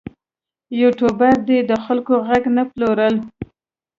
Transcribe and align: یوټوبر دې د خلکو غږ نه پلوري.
یوټوبر 0.81 1.35
دې 1.47 1.59
د 1.69 1.71
خلکو 1.85 2.13
غږ 2.27 2.43
نه 2.57 2.63
پلوري. 2.71 3.11